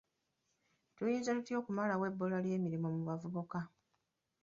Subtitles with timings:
[0.95, 3.59] Tuyinza tutya okumalawo ebbula ly'emirimu mu bavubuka?